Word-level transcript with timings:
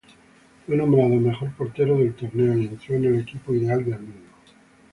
Fue 0.65 0.75
nombrado 0.75 1.09
mejor 1.09 1.51
portero 1.55 1.95
del 1.99 2.15
torneo 2.15 2.57
y 2.57 2.65
entró 2.65 2.95
en 2.95 3.05
el 3.05 3.19
equipo 3.19 3.53
ideal 3.53 3.85
del 3.85 3.99
mismo. 3.99 4.31